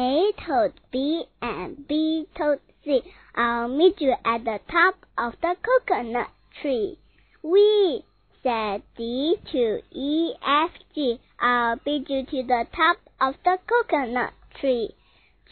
[0.00, 3.02] A told B and B told C,
[3.34, 6.28] I'll meet you at the top of the coconut
[6.62, 7.00] tree.
[7.42, 8.04] We
[8.40, 14.34] said D to E F G, I'll beat you to the top of the coconut
[14.60, 14.94] tree.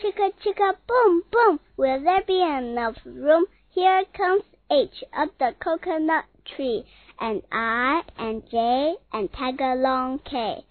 [0.01, 3.47] Chicka chicka boom boom, will there be enough room?
[3.71, 6.87] Here comes H up the coconut tree,
[7.19, 10.65] and I and J and tag along K,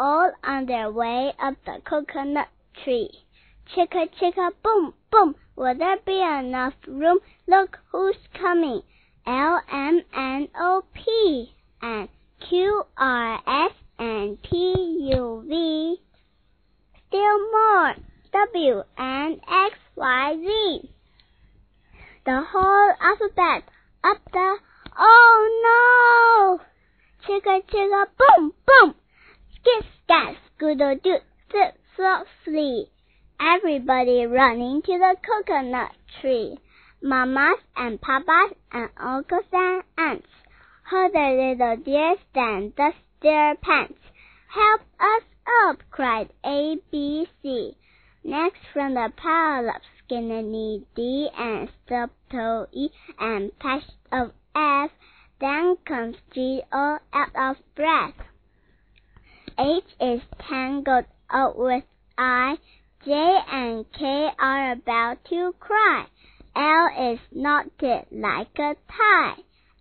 [0.00, 2.48] all on their way up the coconut
[2.84, 3.10] tree.
[3.74, 7.18] Chicka chicka boom boom, will there be enough room?
[7.46, 8.82] Look who's coming!
[9.26, 12.08] L M N O P and
[12.48, 16.00] Q R S and T U V.
[17.08, 17.94] Still more
[18.32, 20.90] W and X Y Z.
[22.24, 23.64] The whole alphabet
[24.04, 24.58] up the
[24.98, 26.64] oh no!
[27.26, 28.94] Chicka chicka boom boom,
[29.54, 31.18] skip scat scoodle doo
[31.50, 31.77] flip
[32.44, 32.86] flee.
[33.40, 36.56] Everybody running to the coconut tree.
[37.02, 40.28] Mamas and papas and uncles and aunts.
[40.84, 43.98] How the little dears stand dust their pants.
[44.48, 45.22] Help us
[45.64, 47.76] up, cried A, B, C.
[48.22, 54.90] Next from the pile up Skinny D and Stub Toe E and Patch of F.
[55.40, 58.14] Then comes G all out of breath.
[59.58, 61.84] H is tangled up with
[62.16, 62.58] I.
[63.04, 66.06] J and K are about to cry.
[66.56, 69.36] L is knotted like a tie.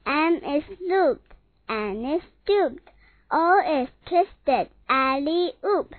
[0.05, 1.33] M is looped
[1.67, 2.89] and is stooped.
[3.31, 5.93] O is twisted, alley oop.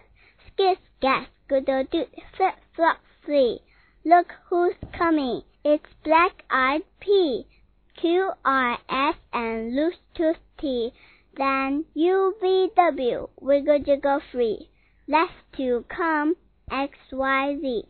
[0.47, 3.61] Skip, scat, scoodle doot, flip, flop, flee.
[4.05, 7.47] Look who's coming, it's black eyed P.
[7.97, 10.93] Q, R, S, and loose tooth T.
[11.37, 14.71] Then U, V, W, wiggle jiggle free.
[15.11, 16.37] Left to come,
[16.71, 17.85] X, Y, Z.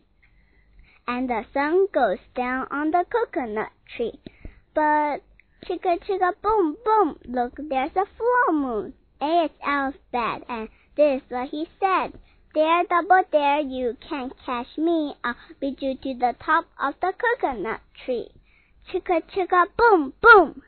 [1.05, 4.17] And the sun goes down on the coconut tree.
[4.73, 5.17] But
[5.65, 8.93] chicka chicka boom boom, look there's a full moon.
[9.19, 12.17] A is alphabet, and this is what he said.
[12.53, 15.13] Dare double dare, you can't catch me.
[15.21, 18.29] I'll beat you to the top of the coconut tree.
[18.87, 20.63] Chicka chicka boom boom.